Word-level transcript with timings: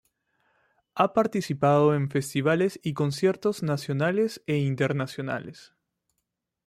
Ha 0.95 1.13
participado 1.13 1.93
en 1.93 2.09
festivales 2.09 2.79
y 2.81 2.95
conciertos 2.95 3.61
nacionales 3.61 4.41
e 4.47 4.57
internacionales. 4.57 5.75